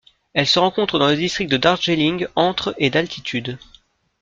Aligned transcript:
Elle 0.33 0.47
se 0.47 0.57
rencontre 0.57 0.97
dans 0.97 1.09
le 1.09 1.15
district 1.15 1.47
de 1.47 1.57
Darjeeling 1.57 2.25
entre 2.35 2.73
et 2.79 2.89
d'altitude. 2.89 3.59